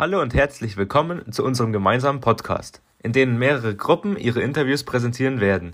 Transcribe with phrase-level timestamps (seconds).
[0.00, 5.40] Hallo und herzlich willkommen zu unserem gemeinsamen Podcast, in dem mehrere Gruppen ihre Interviews präsentieren
[5.40, 5.72] werden.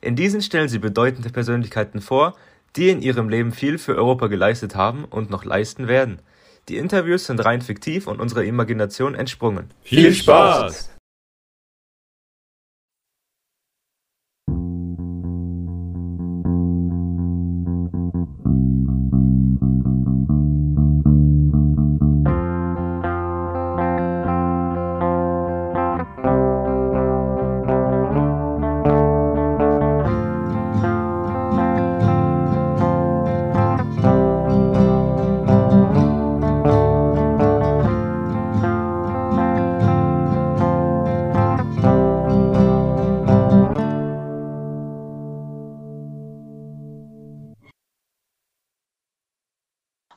[0.00, 2.36] In diesen stellen sie bedeutende Persönlichkeiten vor,
[2.76, 6.20] die in ihrem Leben viel für Europa geleistet haben und noch leisten werden.
[6.68, 9.72] Die Interviews sind rein fiktiv und unserer Imagination entsprungen.
[9.82, 10.95] Viel Spaß!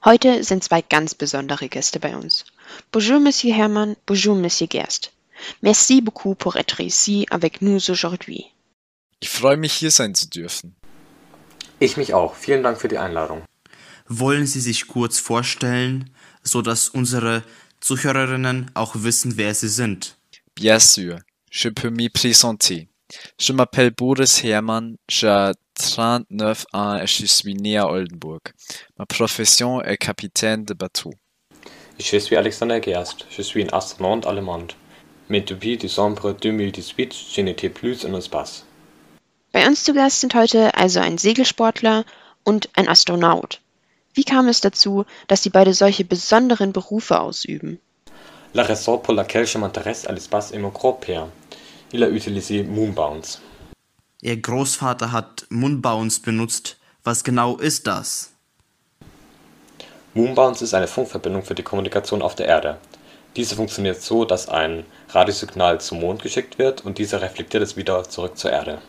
[0.05, 2.45] Heute sind zwei ganz besondere Gäste bei uns.
[2.91, 5.11] Bonjour, Monsieur Hermann, bonjour, Monsieur Gerst.
[5.61, 8.45] Merci beaucoup pour être ici avec nous aujourd'hui.
[9.19, 10.75] Ich freue mich, hier sein zu dürfen.
[11.79, 12.35] Ich mich auch.
[12.35, 13.43] Vielen Dank für die Einladung.
[14.07, 16.09] Wollen Sie sich kurz vorstellen,
[16.43, 17.43] so dass unsere
[17.81, 20.17] Zuhörerinnen auch wissen, wer Sie sind?
[20.55, 21.19] Bien sûr,
[21.51, 22.87] je peux m'y présenter.
[23.37, 28.41] Je m'appelle Boris Hermann, j'ai 39 ans et je suis né à Oldenburg.
[28.97, 31.11] Ma profession est capitaine de bateau.
[31.97, 33.25] Je suis Alexander Gerst.
[33.29, 34.67] Je suis un astronaute allemand.
[35.29, 38.65] Mais depuis décembre 2018, je n'étais plus en espace.
[39.53, 42.03] Bei uns zu Gast sind heute also ein Segelsportler
[42.43, 43.59] und ein Astronaut.
[44.13, 47.79] Wie kam es dazu, dass Sie beide solche besonderen Berufe ausüben?
[48.53, 51.27] La raison pour laquelle je m'intéresse à l'espace est mon grand-père.
[51.93, 53.41] Il a utilisé Moonbounce.
[54.21, 56.77] Ihr Großvater hat Moonbounce benutzt.
[57.05, 58.33] Was genau ist das?
[60.13, 62.77] Moonbounce ist eine Funkverbindung für die Kommunikation auf der Erde.
[63.37, 68.03] Diese funktioniert so, dass ein Radiosignal zum Mond geschickt wird und dieser reflektiert es wieder
[68.09, 68.81] zurück zur Erde.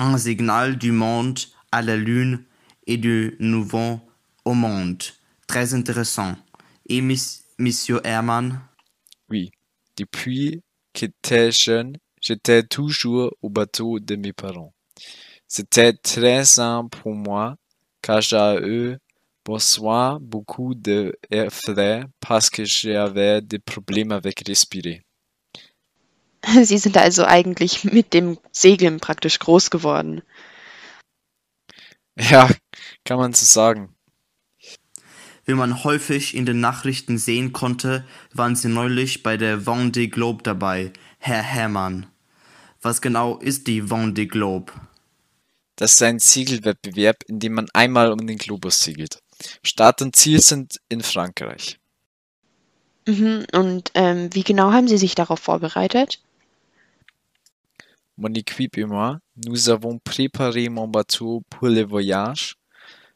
[0.00, 2.46] Un signal du monde à la lune
[2.86, 4.00] et du nouveau
[4.44, 5.04] au monde.
[5.46, 6.36] Très intéressant.
[6.88, 8.62] Et miss, Monsieur Hermann?
[9.28, 9.50] Oui,
[9.98, 10.62] depuis
[10.94, 14.72] que j'étais jeune, j'étais toujours au bateau de mes parents.
[15.46, 17.56] C'était très simple pour moi
[18.00, 18.96] car j'ai eu
[19.44, 21.14] besoin beaucoup de
[21.50, 25.02] frais parce que j'avais des problèmes avec respirer.
[26.64, 30.22] Sie sind also eigentlich mit dem Segeln praktisch groß geworden.
[32.18, 32.48] Ja,
[33.04, 33.94] kann man so sagen.
[35.44, 40.42] Wie man häufig in den Nachrichten sehen konnte, waren Sie neulich bei der Vendée Globe
[40.42, 42.11] dabei, Herr Hermann.
[42.82, 44.72] Was genau ist die Vendée Globe?
[45.76, 49.22] Das ist ein Segelwettbewerb, in dem man einmal um den Globus segelt.
[49.62, 51.78] Start und Ziel sind in Frankreich.
[53.06, 53.46] Mhm.
[53.52, 56.20] Und ähm, wie genau haben Sie sich darauf vorbereitet?
[58.16, 62.56] Mon équipe et moi, nous avons préparé mon bateau pour le voyage,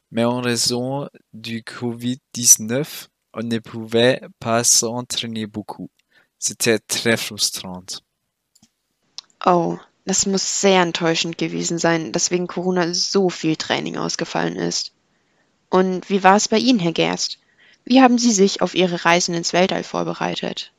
[0.09, 5.89] mais en raison du Covid-19, on ne pouvait pas s'entraîner beaucoup.
[6.39, 7.83] C'était très frustrant.
[9.45, 14.91] Oh, das muss sehr enttäuschend gewesen sein, dass wegen Corona so viel Training ausgefallen ist.
[15.69, 17.39] Und wie war es bei Ihnen, Herr Gerst?
[17.83, 20.71] Wie haben Sie sich auf Ihre Reisen ins Weltall vorbereitet?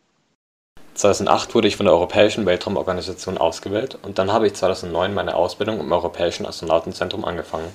[0.95, 5.79] 2008 wurde ich von der Europäischen Weltraumorganisation ausgewählt und dann habe ich 2009 meine Ausbildung
[5.79, 7.73] im Europäischen Astronautenzentrum angefangen,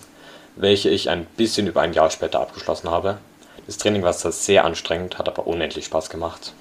[0.56, 3.20] welche ich ein bisschen über ein Jahr später abgeschlossen habe.
[3.66, 6.54] Das Training war zwar sehr anstrengend, hat aber unendlich Spaß gemacht.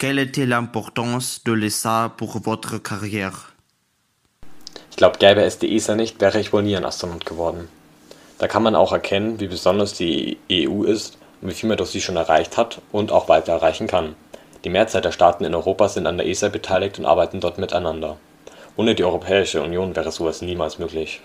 [0.00, 3.52] Quelle était l'importance de l'ESA pour votre carrière?
[4.90, 7.68] Ich glaube, gäbe es die ESA nicht, wäre ich wohl nie ein Astronaut geworden.
[8.38, 11.90] Da kann man auch erkennen, wie besonders die EU ist und wie viel man durch
[11.90, 14.16] sie schon erreicht hat und auch weiter erreichen kann.
[14.64, 18.16] Die Mehrzahl der Staaten in Europa sind an der ESA beteiligt und arbeiten dort miteinander.
[18.76, 21.20] Ohne die Europäische Union wäre sowas niemals möglich.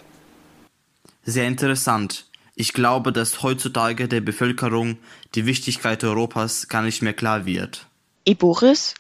[1.24, 2.26] Sehr interessant.
[2.56, 4.98] Ich glaube, dass heutzutage der Bevölkerung
[5.34, 7.88] die Wichtigkeit Europas gar nicht mehr klar wird.
[8.28, 8.96] Et Boris,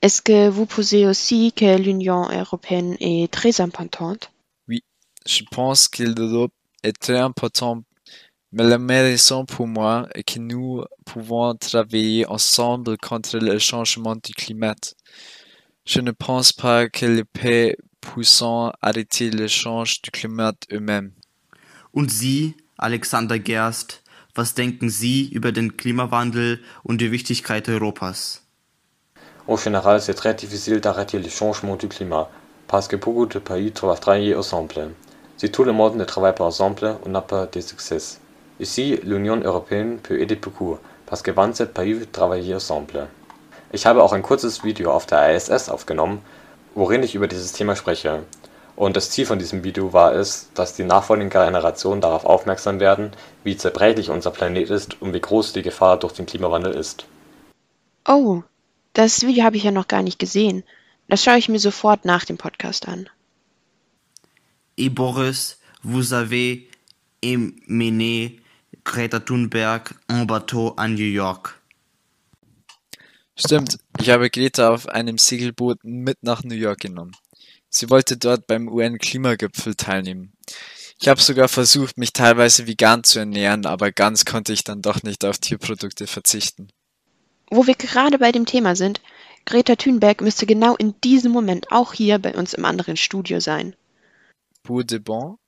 [0.00, 4.32] est-ce que vous pensez aussi que l'Union européenne est très importante?
[4.68, 4.82] Oui,
[5.26, 7.84] je pense que l'Europe est très importante,
[8.52, 14.16] mais la meilleure raison pour moi est que nous pouvons travailler ensemble contre le changement
[14.16, 14.94] du climat.
[15.84, 18.42] Je ne pense pas que les pays puissent
[18.80, 21.12] arrêter le changement du climat eux-mêmes.
[21.92, 24.02] Und Sie, Alexander Gerst,
[24.34, 28.46] was denken Sie über den Klimawandel und die Wichtigkeit Europas?
[29.50, 32.28] Au général, c'est très difficile d'arrêter le changement du climat,
[32.68, 34.92] parce que beaucoup de pays travailler ensemble.
[35.38, 38.20] Si tout le monde ne travaille pas ensemble, on n'a pas de succès.
[38.60, 43.08] Ici, l'Union européenne peut aider beaucoup, parce que 27 pays travaillent ensemble.
[43.72, 46.22] Ich habe auch ein kurzes Video auf der ISS aufgenommen,
[46.76, 48.22] worin ich über dieses Thema spreche.
[48.76, 53.10] Und das Ziel von diesem Video war es, dass die nachfolgenden Generationen darauf aufmerksam werden,
[53.42, 57.04] wie zerbrechlich unser Planet ist und wie groß die Gefahr durch den Klimawandel ist.
[58.06, 58.42] Oh,
[58.92, 60.64] das Video habe ich ja noch gar nicht gesehen.
[61.08, 63.08] Das schaue ich mir sofort nach dem Podcast an.
[64.76, 66.68] Et Boris, vous avez
[67.22, 68.40] emmené
[68.84, 71.60] Greta Thunberg en bateau à New York.
[73.36, 77.16] Stimmt, ich habe Greta auf einem Segelboot mit nach New York genommen.
[77.70, 80.32] Sie wollte dort beim UN-Klimagipfel teilnehmen.
[81.00, 85.02] Ich habe sogar versucht, mich teilweise vegan zu ernähren, aber ganz konnte ich dann doch
[85.02, 86.68] nicht auf Tierprodukte verzichten.
[87.50, 89.00] Wo wir gerade bei dem Thema sind,
[89.44, 93.74] Greta Thunberg müsste genau in diesem Moment auch hier bei uns im anderen Studio sein.
[94.62, 95.38] Pour de bon,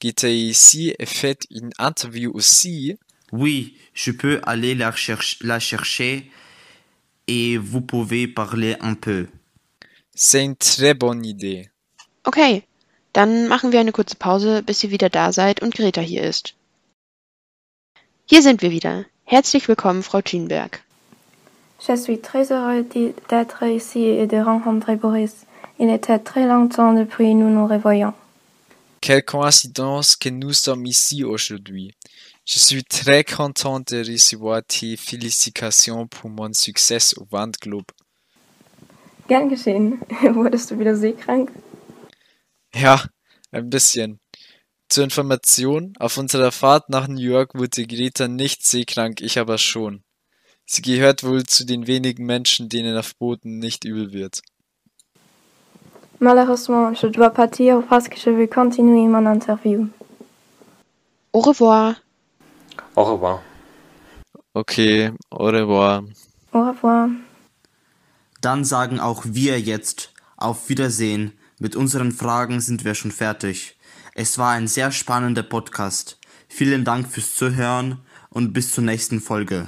[0.00, 2.98] Greta est ici et fait une interview aussi.
[3.30, 6.30] Oui, je peux aller la, cherch- la chercher
[7.26, 9.28] et vous pouvez parler un peu.
[10.14, 11.70] C'est une très bonne idée.
[12.24, 12.62] Okay,
[13.12, 16.54] dann machen wir eine kurze Pause, bis ihr wieder da seid und Greta hier ist.
[18.26, 19.04] Hier sind wir wieder.
[19.24, 20.82] Herzlich willkommen, Frau Thunberg.
[21.86, 22.86] Je suis très heureux
[23.28, 25.44] d'être ici et de rencontrer Boris.
[25.78, 28.14] Il était très longtemps depuis nous nous revoyons.
[29.02, 31.92] Quelle coïncidence que nous sommes ici aujourd'hui.
[32.46, 37.90] Je suis très content de recevoir tes félicitations pour mon succès au Wandglobe.
[39.28, 39.98] Gern geschehen.
[40.34, 41.50] Wurdest du wieder seekrank?
[42.74, 43.02] Ja,
[43.52, 44.18] ein bisschen.
[44.90, 50.03] Zur Information, auf unserer Fahrt nach New York wurde Greta nicht seekrank, ich aber schon.
[50.66, 54.42] Sie gehört wohl zu den wenigen Menschen, denen auf Booten nicht übel wird.
[56.20, 59.88] Malheureusement, je dois partir parce que je veux continuer mon interview.
[61.32, 61.96] Au revoir.
[62.94, 63.42] Au revoir.
[64.54, 66.04] Okay, au revoir.
[66.52, 67.10] Au revoir.
[68.40, 71.32] Dann sagen auch wir jetzt auf Wiedersehen.
[71.58, 73.76] Mit unseren Fragen sind wir schon fertig.
[74.14, 76.18] Es war ein sehr spannender Podcast.
[76.48, 77.98] Vielen Dank fürs Zuhören
[78.30, 79.66] und bis zur nächsten Folge.